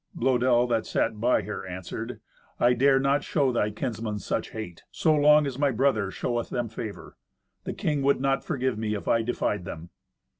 [0.17, 2.21] Blœdel, that sat by her, answered,
[2.59, 6.69] "I dare not show thy kinsmen such hate, so long as my brother showeth them
[6.69, 7.17] favour.
[7.65, 9.91] The king would not forgive me if I defied them."